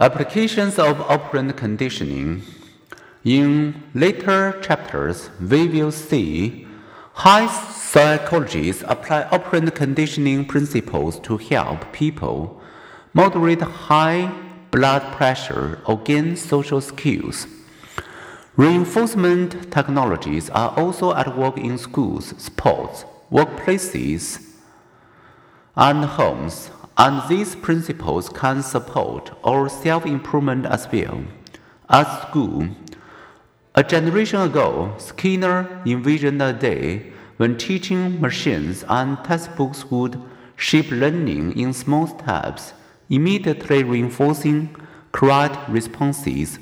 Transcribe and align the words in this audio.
Applications 0.00 0.78
of 0.78 0.98
operant 1.02 1.54
conditioning. 1.58 2.42
In 3.22 3.82
later 3.92 4.58
chapters, 4.62 5.28
we 5.38 5.68
will 5.68 5.92
see 5.92 6.66
how 7.12 7.46
psychologists 7.46 8.82
apply 8.88 9.24
operant 9.24 9.74
conditioning 9.74 10.46
principles 10.46 11.20
to 11.20 11.36
help 11.36 11.92
people 11.92 12.62
moderate 13.12 13.60
high 13.60 14.32
blood 14.70 15.02
pressure 15.12 15.82
or 15.86 15.98
gain 15.98 16.34
social 16.34 16.80
skills. 16.80 17.46
Reinforcement 18.56 19.70
technologies 19.70 20.48
are 20.48 20.70
also 20.78 21.12
at 21.14 21.36
work 21.36 21.58
in 21.58 21.76
schools, 21.76 22.32
sports, 22.38 23.04
workplaces, 23.30 24.42
and 25.76 26.06
homes 26.06 26.70
and 27.00 27.26
these 27.30 27.56
principles 27.56 28.28
can 28.28 28.62
support 28.62 29.30
our 29.42 29.70
self 29.70 30.04
improvement 30.04 30.66
as 30.66 30.86
well. 30.92 31.24
At 31.88 32.28
school, 32.28 32.68
a 33.74 33.82
generation 33.82 34.42
ago, 34.42 34.92
Skinner 34.98 35.80
envisioned 35.86 36.42
a 36.42 36.52
day 36.52 37.10
when 37.38 37.56
teaching 37.56 38.20
machines 38.20 38.84
and 38.86 39.16
textbooks 39.24 39.90
would 39.90 40.20
shape 40.56 40.90
learning 40.90 41.58
in 41.58 41.72
small 41.72 42.06
steps, 42.06 42.74
immediately 43.08 43.82
reinforcing 43.82 44.76
correct 45.10 45.56
responses. 45.70 46.58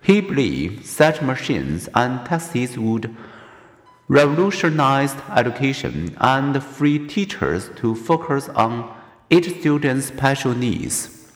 He 0.00 0.22
believed 0.22 0.86
such 0.86 1.20
machines 1.20 1.86
and 1.94 2.24
texts 2.24 2.78
would 2.78 3.14
revolutionize 4.08 5.14
education 5.34 6.16
and 6.18 6.62
free 6.62 6.98
teachers 7.06 7.68
to 7.76 7.94
focus 7.94 8.48
on 8.48 8.95
each 9.28 9.58
student's 9.60 10.06
special 10.06 10.54
needs. 10.54 11.32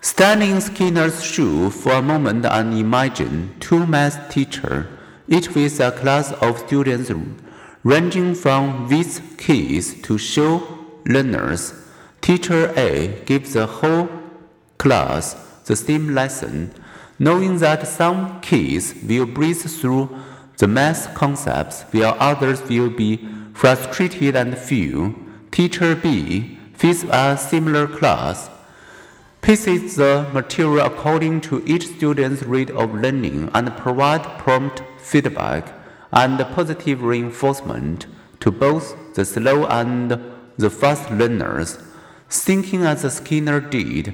Stand 0.00 0.42
in 0.42 0.60
Skinner's 0.60 1.24
shoe 1.24 1.70
for 1.70 1.92
a 1.92 2.02
moment 2.02 2.44
and 2.44 2.78
imagine 2.78 3.54
two 3.60 3.86
math 3.86 4.28
teachers, 4.28 4.86
each 5.28 5.54
with 5.54 5.80
a 5.80 5.92
class 5.92 6.32
of 6.32 6.58
students 6.58 7.10
ranging 7.84 8.34
from 8.34 8.88
whiz 8.88 9.22
kids 9.38 10.00
to 10.02 10.18
show 10.18 10.62
learners. 11.06 11.72
Teacher 12.20 12.72
A 12.76 13.22
gives 13.24 13.54
the 13.54 13.66
whole 13.66 14.08
class 14.78 15.34
the 15.64 15.76
same 15.76 16.14
lesson, 16.14 16.74
knowing 17.18 17.58
that 17.58 17.86
some 17.86 18.40
kids 18.40 18.94
will 19.06 19.26
breeze 19.26 19.80
through 19.80 20.08
the 20.58 20.66
math 20.66 21.14
concepts 21.14 21.82
while 21.92 22.16
others 22.18 22.62
will 22.68 22.90
be 22.90 23.26
frustrated 23.54 24.36
and 24.36 24.58
feel 24.58 25.14
Teacher 25.54 25.94
B 25.94 26.58
fits 26.72 27.04
a 27.04 27.36
similar 27.36 27.86
class, 27.86 28.50
pieces 29.40 29.94
the 29.94 30.28
material 30.32 30.84
according 30.84 31.42
to 31.42 31.62
each 31.64 31.86
student's 31.86 32.42
rate 32.42 32.70
of 32.70 32.92
learning 32.92 33.52
and 33.54 33.76
provide 33.76 34.24
prompt 34.36 34.82
feedback 34.98 35.72
and 36.10 36.40
positive 36.56 37.04
reinforcement 37.04 38.06
to 38.40 38.50
both 38.50 38.96
the 39.14 39.24
slow 39.24 39.64
and 39.66 40.20
the 40.58 40.70
fast 40.70 41.08
learners. 41.12 41.78
Thinking 42.28 42.82
as 42.82 43.02
Skinner 43.14 43.60
did, 43.60 44.12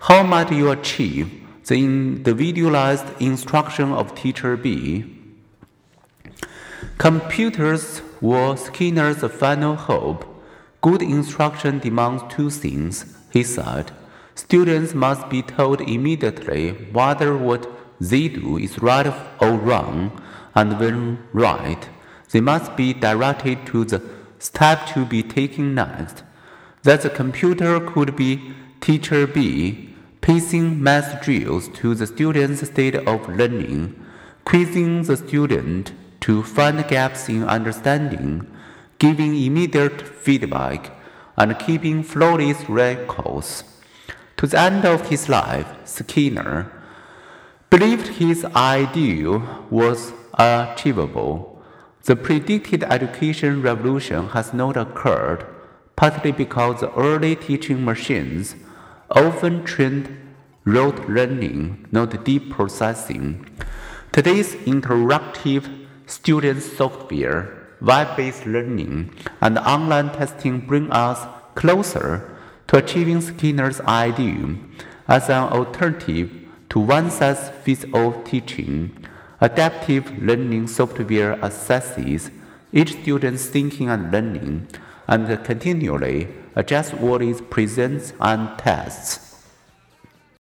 how 0.00 0.24
might 0.24 0.50
you 0.50 0.72
achieve 0.72 1.30
the 1.64 1.76
individualized 1.76 3.06
instruction 3.20 3.92
of 3.92 4.16
teacher 4.16 4.56
B? 4.56 5.04
Computers 6.98 8.02
were 8.20 8.56
Skinner's 8.56 9.22
final 9.32 9.76
hope 9.76 10.31
Good 10.82 11.00
instruction 11.00 11.78
demands 11.78 12.24
two 12.28 12.50
things, 12.50 13.16
he 13.30 13.44
said. 13.44 13.92
Students 14.34 14.94
must 14.94 15.28
be 15.28 15.40
told 15.40 15.80
immediately 15.80 16.72
whether 16.92 17.36
what 17.36 17.70
they 18.00 18.26
do 18.26 18.58
is 18.58 18.82
right 18.82 19.06
or 19.40 19.52
wrong, 19.52 20.20
and 20.56 20.80
when 20.80 21.18
right, 21.32 21.88
they 22.32 22.40
must 22.40 22.76
be 22.76 22.92
directed 22.92 23.64
to 23.66 23.84
the 23.84 24.02
step 24.40 24.86
to 24.88 25.04
be 25.04 25.22
taken 25.22 25.76
next. 25.76 26.24
That 26.82 27.02
the 27.02 27.10
computer 27.10 27.78
could 27.78 28.16
be 28.16 28.52
teacher 28.80 29.28
B, 29.28 29.94
pacing 30.20 30.82
math 30.82 31.22
drills 31.22 31.68
to 31.74 31.94
the 31.94 32.08
student's 32.08 32.66
state 32.66 32.96
of 32.96 33.28
learning, 33.28 33.94
quizzing 34.44 35.04
the 35.04 35.16
student 35.16 35.92
to 36.22 36.42
find 36.42 36.84
gaps 36.88 37.28
in 37.28 37.44
understanding, 37.44 38.48
giving 39.02 39.34
immediate 39.34 40.00
feedback, 40.06 40.92
and 41.36 41.58
keeping 41.58 42.04
flawless 42.04 42.68
records. 42.68 43.64
To 44.36 44.46
the 44.46 44.60
end 44.60 44.84
of 44.84 45.08
his 45.08 45.28
life, 45.28 45.66
Skinner 45.84 46.70
believed 47.68 48.06
his 48.22 48.44
ideal 48.54 49.66
was 49.70 50.12
achievable. 50.34 51.60
The 52.04 52.14
predicted 52.14 52.84
education 52.84 53.60
revolution 53.60 54.28
has 54.28 54.54
not 54.54 54.76
occurred, 54.76 55.46
partly 55.96 56.30
because 56.30 56.78
the 56.78 56.92
early 56.94 57.34
teaching 57.34 57.84
machines 57.84 58.54
often 59.10 59.64
trained 59.64 60.16
rote 60.64 61.08
learning, 61.08 61.88
not 61.90 62.24
deep 62.24 62.52
processing. 62.52 63.50
Today's 64.12 64.54
interactive 64.74 65.64
student 66.06 66.62
software 66.62 67.61
web-based 67.82 68.46
learning, 68.46 69.12
and 69.40 69.58
online 69.58 70.10
testing 70.10 70.60
bring 70.60 70.90
us 70.90 71.26
closer 71.54 72.30
to 72.68 72.78
achieving 72.78 73.20
Skinner's 73.20 73.80
ideal 73.80 74.56
as 75.08 75.28
an 75.28 75.52
alternative 75.52 76.30
to 76.70 76.78
one-size-fits-all 76.78 78.22
teaching. 78.22 78.96
Adaptive 79.40 80.22
learning 80.22 80.68
software 80.68 81.36
assesses 81.38 82.30
each 82.72 82.92
student's 83.02 83.46
thinking 83.46 83.88
and 83.88 84.12
learning 84.12 84.68
and 85.08 85.44
continually 85.44 86.28
adjusts 86.54 86.94
what 86.94 87.20
is 87.20 87.40
presented 87.40 88.12
and 88.20 88.56
tests. 88.58 89.31